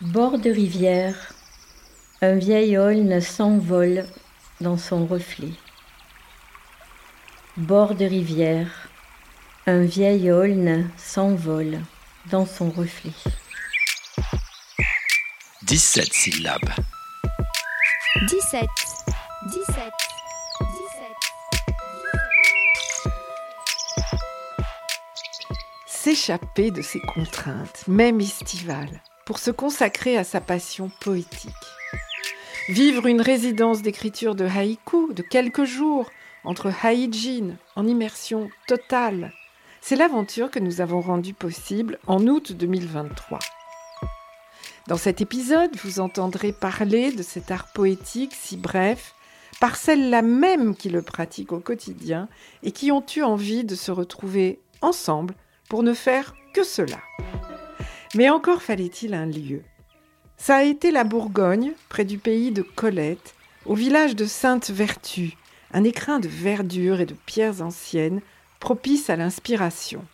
[0.00, 1.32] Bord de rivière,
[2.22, 4.06] un vieil aulne s'envole
[4.60, 5.50] dans son reflet.
[7.56, 8.88] Bord de rivière,
[9.66, 11.80] un vieil aulne s'envole
[12.26, 13.10] dans son reflet.
[15.62, 16.70] 17 syllabes.
[18.28, 18.66] 17.
[19.50, 19.74] 17.
[19.74, 19.92] 17.
[25.86, 31.52] S'échapper de ses contraintes, même estivales, pour se consacrer à sa passion poétique.
[32.70, 36.08] Vivre une résidence d'écriture de haïku de quelques jours
[36.44, 39.34] entre Haijin en immersion totale.
[39.82, 43.38] C'est l'aventure que nous avons rendue possible en août 2023.
[44.86, 49.14] Dans cet épisode, vous entendrez parler de cet art poétique si bref
[49.60, 52.30] par celles-là même qui le pratiquent au quotidien
[52.62, 55.34] et qui ont eu envie de se retrouver ensemble
[55.68, 56.96] pour ne faire que cela.
[58.14, 59.62] Mais encore fallait-il un lieu.
[60.36, 63.34] Ça a été la Bourgogne, près du pays de Colette,
[63.66, 65.36] au village de Sainte-Vertu,
[65.72, 68.20] un écrin de verdure et de pierres anciennes
[68.60, 70.04] propice à l'inspiration.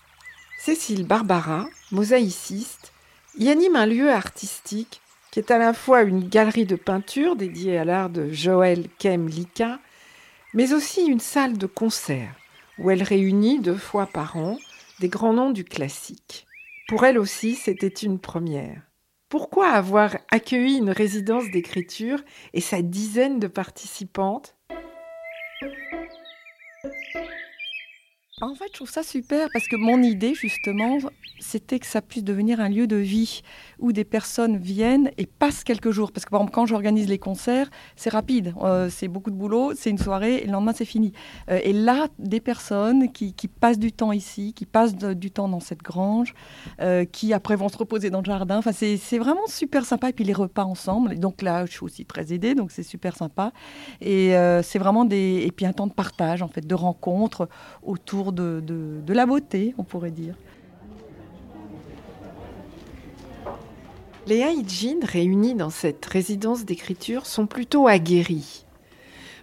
[0.58, 2.92] Cécile Barbara, mosaïciste,
[3.38, 7.76] y anime un lieu artistique qui est à la fois une galerie de peinture dédiée
[7.78, 9.78] à l'art de Joël Kem Lika,
[10.52, 12.34] mais aussi une salle de concert
[12.78, 14.58] où elle réunit deux fois par an
[15.00, 16.46] des grands noms du classique.
[16.86, 18.82] Pour elle aussi, c'était une première.
[19.28, 24.53] Pourquoi avoir accueilli une résidence d'écriture et sa dizaine de participantes
[28.44, 30.98] En fait, je trouve ça super parce que mon idée, justement,
[31.40, 33.42] c'était que ça puisse devenir un lieu de vie
[33.78, 36.12] où des personnes viennent et passent quelques jours.
[36.12, 38.54] Parce que, par exemple, quand j'organise les concerts, c'est rapide.
[38.62, 41.12] Euh, c'est beaucoup de boulot, c'est une soirée et le lendemain, c'est fini.
[41.50, 45.60] Euh, et là, des personnes qui, passent du temps ici, qui passent du temps dans
[45.60, 46.34] cette grange,
[46.80, 48.58] euh, qui après vont se reposer dans le jardin.
[48.58, 50.10] Enfin, c'est vraiment super sympa.
[50.10, 51.18] Et puis les repas ensemble.
[51.18, 53.52] Donc là, je suis aussi très aidée, donc c'est super sympa.
[54.02, 55.42] Et c'est vraiment des.
[55.46, 57.48] Et puis un temps de partage, en fait, de rencontres
[57.82, 60.34] autour de, la beauté, on pourrait dire.
[64.26, 68.64] Les Haïdjin réunis dans cette résidence d'écriture sont plutôt aguerris.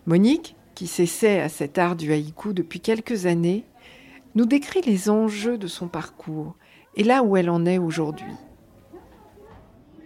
[0.07, 3.63] Monique, qui s'essaie à cet art du haïku depuis quelques années,
[4.33, 6.55] nous décrit les enjeux de son parcours
[6.95, 8.33] et là où elle en est aujourd'hui.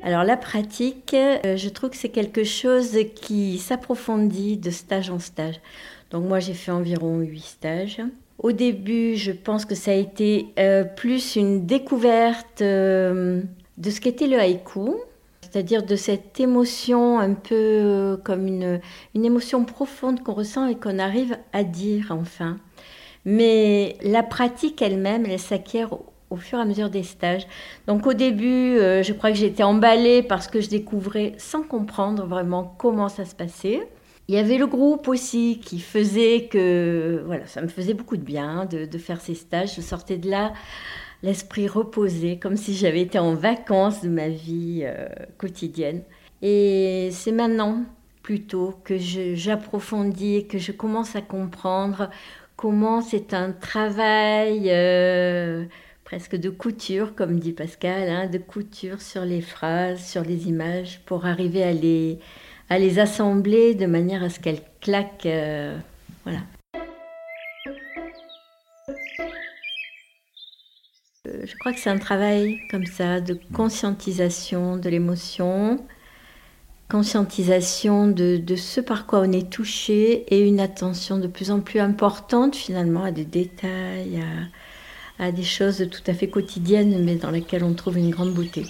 [0.05, 5.17] Alors la pratique, euh, je trouve que c'est quelque chose qui s'approfondit de stage en
[5.17, 5.59] stage.
[6.11, 8.01] Donc moi j'ai fait environ huit stages.
[8.37, 13.41] Au début, je pense que ça a été euh, plus une découverte euh,
[13.77, 14.95] de ce qu'était le haïku,
[15.41, 18.81] c'est-à-dire de cette émotion un peu euh, comme une,
[19.15, 22.57] une émotion profonde qu'on ressent et qu'on arrive à dire enfin.
[23.23, 25.97] Mais la pratique elle-même, elle s'acquiert
[26.29, 27.47] au fur et à mesure des stages.
[27.87, 32.75] Donc au début, je crois que j'étais emballée parce que je découvrais sans comprendre vraiment
[32.77, 33.87] comment ça se passait.
[34.27, 38.23] Il y avait le groupe aussi qui faisait que, voilà, ça me faisait beaucoup de
[38.23, 39.75] bien de, faire ces stages.
[39.75, 40.53] Je sortais de là
[41.21, 46.01] l'esprit reposé, comme si j'avais été en vacances de ma vie euh, quotidienne.
[46.41, 47.83] Et c'est maintenant
[48.23, 52.09] plutôt que j'approfondis et que je commence à comprendre
[52.55, 55.65] comment c'est un travail euh,
[56.03, 61.01] presque de couture, comme dit Pascal, hein, de couture sur les phrases, sur les images,
[61.05, 62.19] pour arriver à les
[62.69, 65.25] à les assembler de manière à ce qu'elles claquent.
[65.25, 65.77] Euh,
[66.23, 66.39] voilà.
[71.27, 75.83] Euh, je crois que c'est un travail comme ça de conscientisation de l'émotion,
[76.89, 81.79] conscientisation de, ce par quoi on est touché et une attention de plus en plus
[81.79, 84.23] importante finalement à des détails,
[85.17, 88.65] à des choses tout à fait quotidiennes mais dans lesquelles on trouve une grande beauté.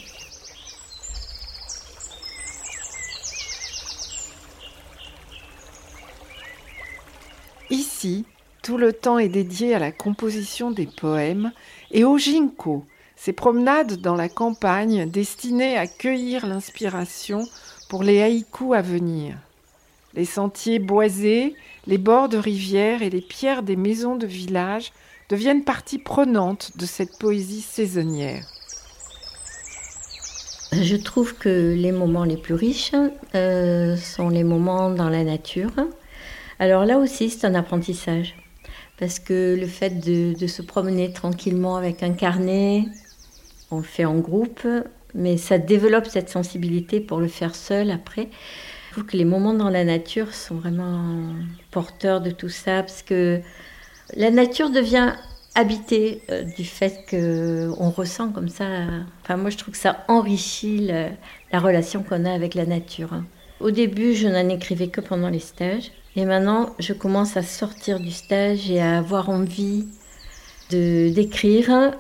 [8.66, 11.52] Tout le temps est dédié à la composition des poèmes
[11.92, 12.84] et au ginkgo,
[13.16, 17.48] ces promenades dans la campagne destinées à cueillir l'inspiration
[17.90, 19.38] pour les haïkus à venir.
[20.16, 21.54] Les sentiers boisés,
[21.86, 24.94] les bords de rivières et les pierres des maisons de village
[25.30, 28.48] deviennent partie prenante de cette poésie saisonnière.
[30.72, 32.96] Je trouve que les moments les plus riches
[33.36, 35.72] euh, sont les moments dans la nature,
[36.58, 38.36] alors là aussi, c'est un apprentissage.
[38.98, 42.86] Parce que le fait de, se promener tranquillement avec un carnet,
[43.72, 44.66] on le fait en groupe,
[45.14, 48.30] mais ça développe cette sensibilité pour le faire seul après.
[48.88, 51.34] Je trouve que les moments dans la nature sont vraiment
[51.72, 53.42] porteurs de tout ça, parce que
[54.16, 55.14] la nature devient
[55.56, 58.66] habité euh, du fait qu'on ressent comme ça.
[59.24, 60.88] Enfin, moi, je trouve que ça enrichit
[61.52, 63.14] la relation qu'on a avec la nature.
[63.14, 63.26] hein.
[63.60, 65.92] Au début, je n'en écrivais que pendant les stages.
[66.18, 69.86] Et maintenant, je commence à sortir du stage et à avoir envie
[70.72, 71.92] de d'écrire.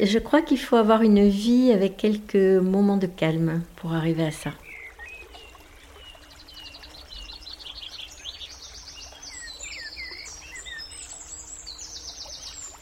[0.00, 4.30] Je crois qu'il faut avoir une vie avec quelques moments de calme pour arriver à
[4.30, 4.52] ça.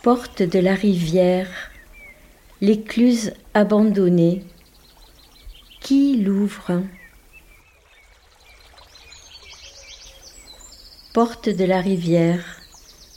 [0.03, 1.71] Porte de la rivière,
[2.61, 4.45] l'écluse abandonnée.
[5.81, 6.83] Qui l'ouvre?
[11.13, 12.43] Porte de la rivière,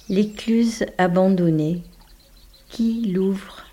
[0.09, 1.81] l'écluse abandonnée.
[2.67, 3.63] Qui l'ouvre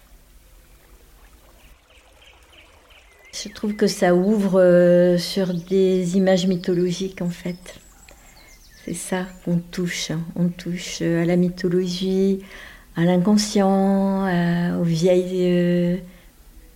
[3.33, 7.81] Je trouve que ça ouvre euh, sur des images mythologiques en fait.
[8.85, 10.13] C'est ça qu'on touche.
[10.13, 10.21] hein.
[10.37, 12.43] On touche euh, à la mythologie,
[12.95, 14.23] à l'inconscient,
[14.79, 15.97] aux vieilles, euh,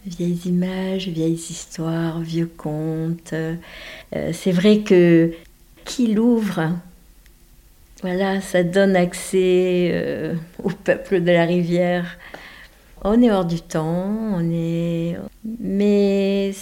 [0.05, 3.35] vieilles images, vieilles histoires, vieux contes.
[4.33, 5.31] C'est vrai que
[5.85, 6.73] qui l'ouvre,
[8.03, 12.19] voilà, ça donne accès euh, au peuple de la rivière.
[13.03, 15.17] On est hors du temps, on est,
[15.61, 16.53] mais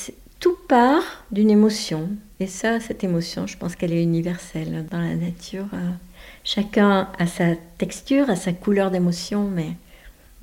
[0.41, 2.11] tout part d'une émotion.
[2.41, 5.67] Et ça, cette émotion, je pense qu'elle est universelle dans la nature.
[5.73, 5.91] euh,
[6.45, 9.73] Chacun a sa texture, a sa couleur d'émotion, mais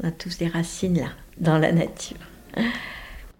[0.02, 2.18] on a tous des racines là, dans la nature.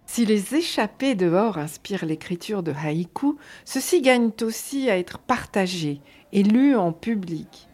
[0.06, 6.00] Si les échappées dehors inspirent l'écriture de haïku, ceux-ci gagnent aussi à être partagés
[6.32, 7.68] et lus en public.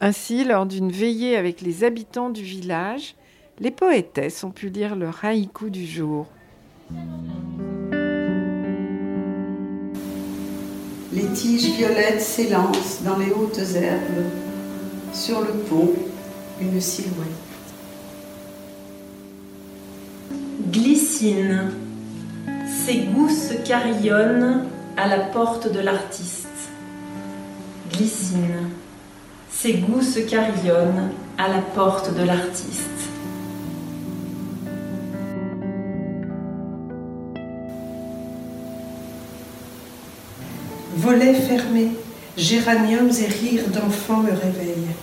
[0.00, 3.14] Ainsi, lors d'une veillée avec les habitants du village,
[3.58, 6.26] les poétesses ont pu lire leur haïku du jour.
[11.12, 14.24] Les tiges violettes s'élancent dans les hautes herbes.
[15.12, 15.90] Sur le pont,
[16.60, 17.28] une silhouette.
[20.70, 21.72] Glycine.
[22.86, 24.66] Ses gousses carillonnent
[24.96, 26.39] à la porte de l'artiste.
[29.50, 32.88] Ses gousses carillonnent à la porte de l'artiste.
[40.96, 41.92] Volets fermés,
[42.36, 44.94] géraniums et rires d'enfants me réveillent.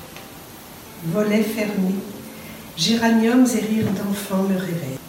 [1.06, 1.96] Volets fermés,
[2.76, 5.06] géraniums et rires d'enfants me réveillent.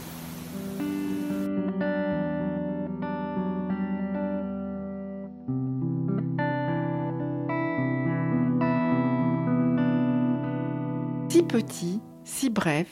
[11.59, 12.87] Petit, si bref,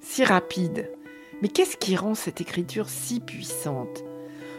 [0.00, 0.90] si rapide.
[1.40, 4.04] Mais qu'est-ce qui rend cette écriture si puissante?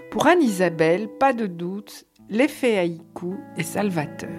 [0.09, 4.31] Pour Anne-Isabelle, pas de doute, l'effet haïku est salvateur.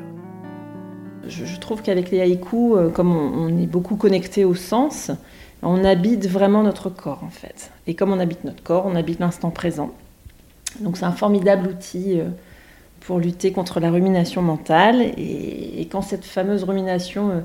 [1.28, 5.12] Je, trouve qu'avec les haïkus, euh, comme on, on est beaucoup connecté au sens,
[5.62, 7.70] on habite vraiment notre corps en fait.
[7.87, 9.93] Et comme on habite notre corps, on habite l'instant présent.
[10.81, 12.31] Donc c'est un formidable outil euh,
[12.99, 15.00] pour lutter contre la rumination mentale.
[15.17, 17.40] Et, et quand cette fameuse rumination euh,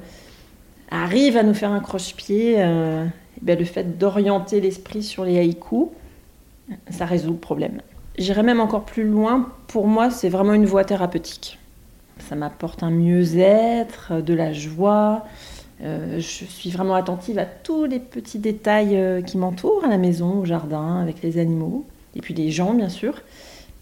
[0.90, 3.06] arrive à nous faire un croche-pied, euh,
[3.42, 5.88] bien, le fait d'orienter l'esprit sur les haïkus,
[6.90, 7.82] ça résout le problème.
[8.18, 9.50] J'irais même encore plus loin.
[9.68, 11.58] Pour moi, c'est vraiment une voie thérapeutique.
[12.28, 15.26] Ça m'apporte un mieux-être, de la joie.
[15.82, 19.98] Euh, je suis vraiment attentive à tous les petits détails euh, qui m'entourent à la
[19.98, 23.22] maison, au jardin, avec les animaux, et puis les gens, bien sûr.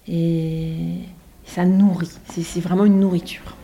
[0.08, 0.76] Et
[1.46, 2.12] ça nourrit.
[2.30, 3.58] C'est vraiment une nourriture.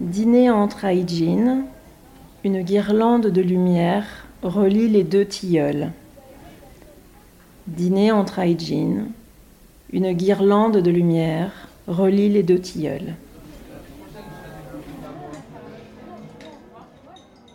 [0.00, 1.64] Dîner entre Aijin,
[2.44, 5.90] une guirlande de lumière relie les deux tilleuls.
[7.66, 9.08] Dîner entre Aijin,
[9.92, 13.16] une guirlande de lumière relie les deux tilleuls.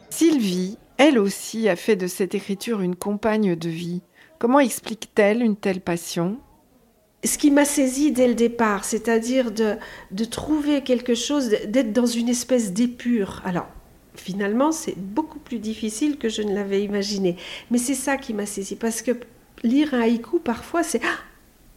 [0.10, 4.02] Sylvie, elle aussi, a fait de cette écriture une compagne de vie.
[4.38, 6.36] Comment explique-t-elle une telle passion?
[7.24, 12.30] Ce qui m'a saisi dès le départ, c'est-à-dire de, trouver quelque chose, d'être dans une
[12.30, 13.42] espèce d'épure.
[13.46, 13.68] Alors,
[14.16, 17.38] finalement, c'est beaucoup plus difficile que je ne l'avais imaginé.
[17.72, 19.12] Mais c'est ça qui m'a saisi, parce que
[19.64, 21.02] lire un haïku, parfois, c'est...
[21.04, 21.20] Ah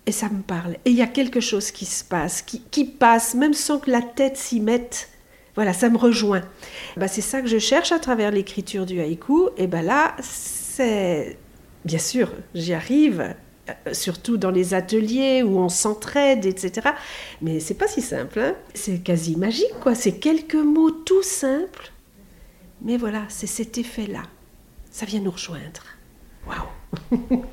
[0.07, 0.76] et ça me parle.
[0.85, 4.03] Et il y a quelque chose qui se passe, qui, passe, même sans que la
[4.03, 5.09] tête s'y mette.
[5.57, 6.43] Voilà, ça me rejoint.
[6.97, 9.49] Bah, c'est ça que je cherche à travers l'écriture du haïku.
[9.57, 11.37] Et ben là, c'est...
[11.85, 13.35] Bien sûr, j'y arrive,
[13.69, 16.91] euh, surtout dans les ateliers où on s'entraide, etc.
[17.43, 18.39] Mais c'est pas si simple.
[18.39, 18.55] Hein.
[18.75, 19.95] C'est quasi magique, quoi.
[19.95, 21.91] C'est quelques mots tout simples.
[22.83, 24.23] Mais voilà, c'est cet effet-là.
[24.91, 25.83] Ça vient nous rejoindre.
[26.47, 26.67] Waouh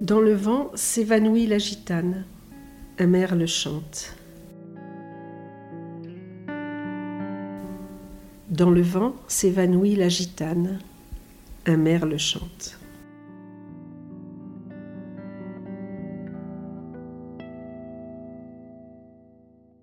[0.00, 2.24] Dans le vent s'évanouit la gitane
[3.00, 4.16] un merle chante.
[8.50, 10.80] Dans le vent s'évanouit la gitane,
[11.66, 12.78] un merle chante.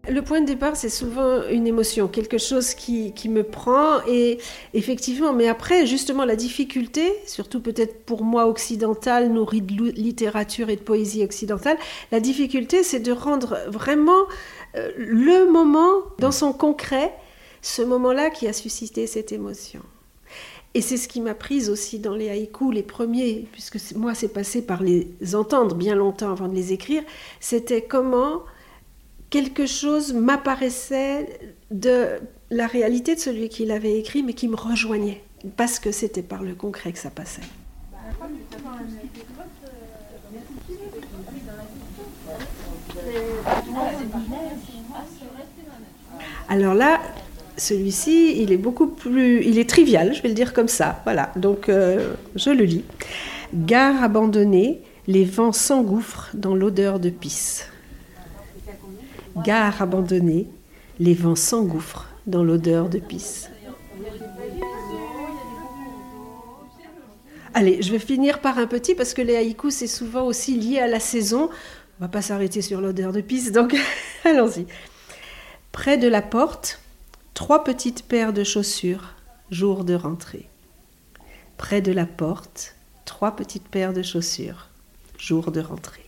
[0.08, 4.06] Le point de départ, c'est souvent une émotion, quelque chose qui, qui, me prend.
[4.08, 4.38] Et
[4.74, 10.76] effectivement, mais après, justement, la difficulté, surtout peut-être pour moi occidentale, nourrie de littérature et
[10.76, 11.78] de poésie occidentale,
[12.12, 14.26] la difficulté, c'est de rendre vraiment
[14.76, 17.14] euh, le moment dans son concret,
[17.62, 19.82] ce moment-là qui a suscité cette émotion.
[20.76, 24.28] Et c'est ce qui m'a prise aussi dans les haïkus, les premiers, puisque moi, c'est
[24.28, 27.02] passé par les entendre bien longtemps avant de les écrire.
[27.40, 28.44] C'était comment
[29.36, 31.28] quelque chose m'apparaissait
[31.70, 32.08] de
[32.52, 35.24] la réalité de celui qui l'avait écrit, mais qui me rejoignait,
[35.58, 37.42] parce que c'était par le concret que ça passait.
[46.48, 47.02] Alors là,
[47.58, 51.02] celui-ci, il est beaucoup plus, il est trivial, je vais le dire comme ça.
[51.04, 52.86] Voilà, donc euh, je le lis.
[53.54, 57.70] Gare abandonnée, les vents s'engouffrent dans l'odeur de pisse.
[59.44, 60.48] Gare abandonnée,
[61.00, 63.50] les vents s'engouffrent dans l'odeur de pisse.
[67.54, 70.80] Allez, je vais finir par un petit parce que les haïkus c'est souvent aussi lié
[70.80, 71.50] à la saison.
[72.00, 73.76] On va pas s'arrêter sur l'odeur de pisse, donc
[74.26, 74.68] allons-y.
[75.72, 76.80] Près de la porte,
[77.34, 79.16] trois petites paires de chaussures,
[79.52, 80.50] jour de rentrée.
[81.58, 82.76] Près de la porte,
[83.06, 84.70] trois petites paires de chaussures,
[85.18, 86.05] jour de rentrée.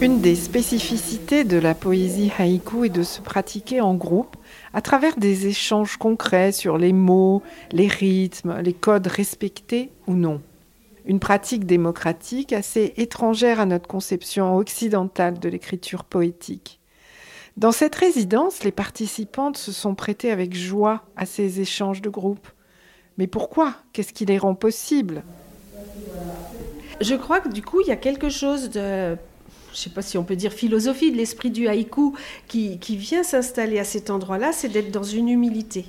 [0.00, 4.36] Une des spécificités de la poésie haïku est de se pratiquer en groupe
[4.74, 7.40] à travers des échanges concrets sur les mots,
[7.70, 10.42] les rythmes, les codes respectés ou non.
[11.04, 16.80] Une pratique démocratique assez étrangère à notre conception occidentale de l'écriture poétique.
[17.56, 22.48] Dans cette résidence, les participantes se sont prêtées avec joie à ces échanges de groupe.
[23.18, 23.74] Mais pourquoi?
[23.92, 25.22] Qu'est-ce qui les rend possibles?
[27.00, 29.16] Je crois que du coup, il y a quelque chose de
[29.72, 32.14] je ne sais pas si on peut dire philosophie de l'esprit du haïku
[32.46, 35.86] qui, qui vient s'installer à cet endroit-là, c'est d'être dans une humilité.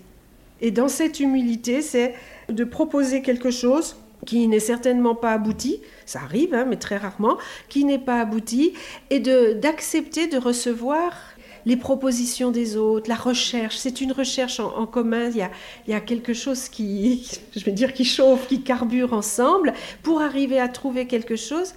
[0.62, 2.16] Et dans cette humilité, c'est
[2.48, 7.38] de proposer quelque chose qui n'est certainement pas abouti, ça arrive, hein, mais très rarement,
[7.68, 8.72] qui n'est pas abouti,
[9.10, 11.12] et d'accepter de recevoir
[11.66, 13.78] les propositions des autres, la recherche.
[13.78, 15.30] C'est une recherche en, commun.
[15.30, 15.48] Il
[15.88, 20.60] y, a, quelque chose qui, je vais dire, qui chauffe, qui carbure ensemble pour arriver
[20.60, 21.74] à trouver quelque chose.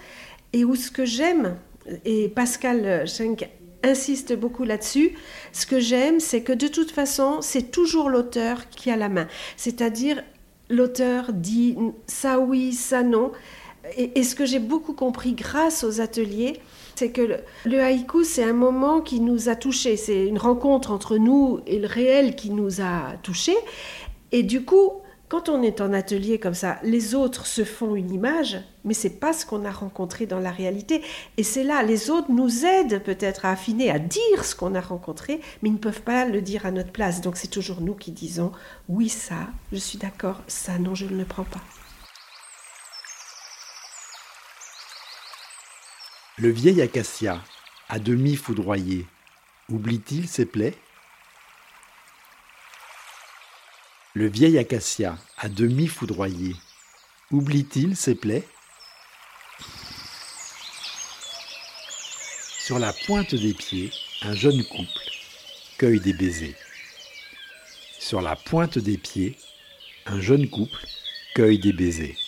[0.53, 1.57] Et où ce que j'aime,
[2.05, 3.49] et Pascal Schenk
[3.83, 5.13] insiste beaucoup là-dessus,
[5.53, 9.29] ce que j'aime, c'est que de toute façon, c'est toujours l'auteur qui a la main.
[9.57, 10.23] C'est-à-dire,
[10.69, 11.77] l'auteur dit
[12.07, 13.33] ça oui, ça non.
[13.97, 16.61] Et ce que j'ai beaucoup compris grâce aux ateliers,
[16.97, 19.97] c'est que le, haïku, c'est un moment qui nous a touchés.
[19.97, 23.57] C'est une rencontre entre nous et le réel qui nous a touchés.
[24.33, 24.93] Et du coup,
[25.29, 29.19] quand on est en atelier comme ça, les autres se font une image, mais c'est
[29.21, 31.03] pas ce qu'on a rencontré dans la réalité.
[31.37, 34.81] Et c'est là, les autres nous aident peut-être à affiner, à dire ce qu'on a
[34.81, 37.21] rencontré, mais ils ne peuvent pas le dire à notre place.
[37.21, 38.53] Donc c'est toujours nous qui disons
[38.89, 41.61] oui ça, je suis d'accord, ça non, je ne le prends pas.
[46.39, 47.43] Le vieil acacia,
[47.89, 49.07] à demi foudroyé,
[49.71, 50.77] oublie-t-il ses plaies?
[54.13, 56.55] Le vieil acacia, à demi foudroyé,
[57.31, 58.47] oublie-t-il ses plaies?
[62.59, 63.91] Sur la pointe des pieds,
[64.21, 65.11] un jeune couple
[65.79, 66.55] cueille des baisers.
[67.99, 69.39] Sur la pointe des pieds,
[70.05, 70.87] un jeune couple
[71.35, 72.26] cueille des baisers.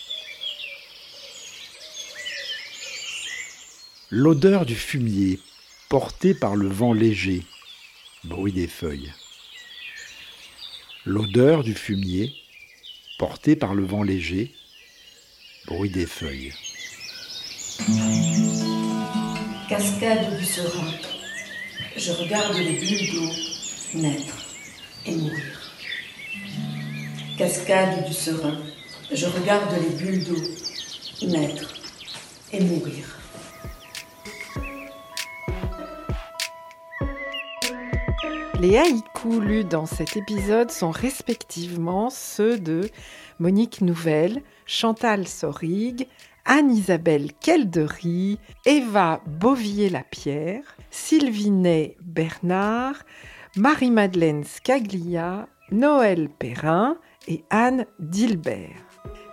[4.11, 5.39] L'odeur du fumier
[5.87, 7.43] portée par le vent léger,
[8.23, 9.13] bruit des feuilles.
[11.05, 12.33] L'odeur du fumier
[13.19, 14.51] portée par le vent léger,
[15.67, 16.51] bruit des feuilles.
[19.69, 20.91] Cascade du serein.
[21.95, 24.37] Je regarde les bulles d'eau naître
[25.05, 25.71] et mourir.
[27.37, 28.57] Cascade du serein.
[29.11, 31.75] Je regarde les bulles d'eau naître
[32.51, 33.18] et mourir.
[38.59, 42.89] Les haïkus lus dans cet épisode sont respectivement ceux de
[43.39, 46.09] Monique Nouvelle, Chantal Sorig,
[46.43, 52.97] Anne-Isabelle Keldery, Eva Bovier-Lapierre, Sylvinet Bernard,
[53.55, 56.97] Marie-Madeleine Scaglia, Noël Perrin
[57.29, 58.83] et Anne Dilbert.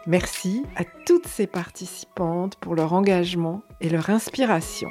[0.06, 4.90] Merci à toutes ces participantes pour leur engagement et leur inspiration.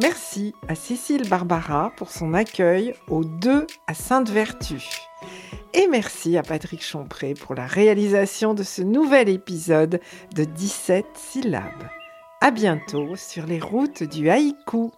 [0.00, 4.82] Merci à Cécile Barbara pour son accueil aux deux à Sainte-Vertu.
[5.74, 10.00] Et merci à Patrick Champré pour la réalisation de ce nouvel épisode
[10.34, 11.88] de 17 syllabes.
[12.40, 14.92] À bientôt sur les routes du haïku.